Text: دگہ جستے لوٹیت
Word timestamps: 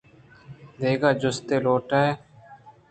دگہ 0.79 1.09
جستے 1.21 1.55
لوٹیت 1.63 2.17